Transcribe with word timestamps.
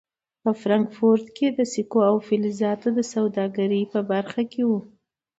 په 0.43 0.51
فرانکفورټ 0.61 1.25
کې 1.37 1.47
د 1.57 1.59
سکو 1.73 1.99
او 2.09 2.15
فلزاتو 2.27 2.89
سوداګرۍ 3.13 3.83
په 3.93 3.99
برخه 4.11 4.41
کې 4.51 4.63
و. 4.69 4.71